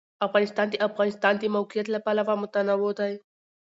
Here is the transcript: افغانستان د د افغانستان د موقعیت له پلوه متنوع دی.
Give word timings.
افغانستان 0.27 0.67
د 0.69 0.71
د 0.77 0.81
افغانستان 0.87 1.33
د 1.37 1.43
موقعیت 1.55 1.87
له 1.91 1.99
پلوه 2.05 2.33
متنوع 2.41 2.91
دی. 2.99 3.13